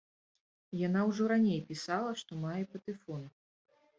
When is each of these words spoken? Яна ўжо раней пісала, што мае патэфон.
Яна 0.87 1.01
ўжо 1.09 1.27
раней 1.33 1.59
пісала, 1.69 2.11
што 2.21 2.31
мае 2.45 2.57
патэфон. 2.71 3.21